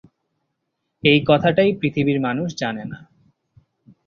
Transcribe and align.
এই 1.03 1.19
কথাটাই 1.27 1.71
পৃথিবীর 1.79 2.19
মানুষ 2.21 2.49
জানে 2.57 2.83
না। 2.85 2.99